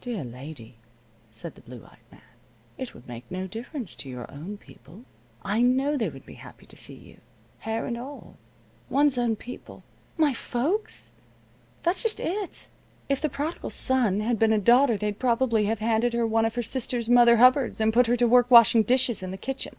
[0.00, 0.74] "Dear lady,"
[1.30, 2.20] said the blue eyed man,
[2.76, 5.04] "it would make no difference to your own people.
[5.44, 7.18] I know they would be happy to see you,
[7.60, 8.34] hair and all.
[8.90, 9.84] One's own people"
[10.26, 11.12] "My folks?
[11.84, 12.66] That's just it.
[13.08, 16.56] If the Prodigal Son had been a daughter they'd probably have handed her one of
[16.56, 19.76] her sister's mother hubbards, and put her to work washing dishes in the kitchen.